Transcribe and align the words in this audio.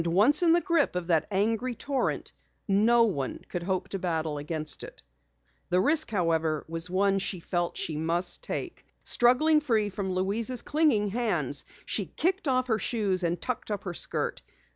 Once 0.07 0.41
in 0.41 0.51
the 0.53 0.61
grip 0.61 0.95
of 0.95 1.05
that 1.05 1.27
angry 1.29 1.75
torrent, 1.75 2.33
no 2.67 3.03
one 3.03 3.37
could 3.49 3.61
hope 3.61 3.87
to 3.87 3.99
battle 3.99 4.39
against 4.39 4.81
it. 4.83 4.99
The 5.69 5.79
risk, 5.79 6.09
however, 6.09 6.65
was 6.67 6.89
one 6.89 7.19
she 7.19 7.39
felt 7.39 7.77
she 7.77 7.95
must 7.97 8.41
take. 8.41 8.83
Struggling 9.03 9.61
free 9.61 9.89
from 9.89 10.13
Louise's 10.15 10.63
clinging 10.63 11.09
hands, 11.09 11.65
she 11.85 12.07
kicked 12.07 12.47
off 12.47 12.65
her 12.65 12.79
shoes 12.79 13.21
and 13.21 13.39
tucked 13.39 13.69
up 13.69 13.83
her 13.83 13.93
skirt. 13.93 14.41